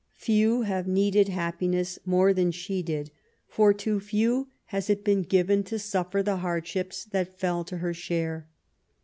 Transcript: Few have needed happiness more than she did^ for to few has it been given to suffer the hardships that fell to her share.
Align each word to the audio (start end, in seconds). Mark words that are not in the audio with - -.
Few 0.15 0.63
have 0.63 0.87
needed 0.87 1.27
happiness 1.29 1.99
more 2.07 2.33
than 2.33 2.49
she 2.49 2.81
did^ 2.81 3.09
for 3.47 3.71
to 3.71 3.99
few 3.99 4.47
has 4.65 4.89
it 4.89 5.03
been 5.03 5.21
given 5.21 5.61
to 5.65 5.77
suffer 5.77 6.23
the 6.23 6.37
hardships 6.37 7.05
that 7.11 7.37
fell 7.39 7.63
to 7.65 7.77
her 7.77 7.93
share. 7.93 8.47